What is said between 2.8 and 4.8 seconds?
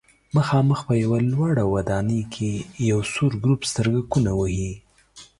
یو سور ګروپ سترګکونه وهي.